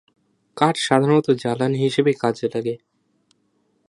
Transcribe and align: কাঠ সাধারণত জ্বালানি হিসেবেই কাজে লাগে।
কাঠ 0.57 0.75
সাধারণত 0.79 1.27
জ্বালানি 1.41 1.77
হিসেবেই 1.77 2.15
কাজে 2.21 2.47
লাগে। 2.53 2.75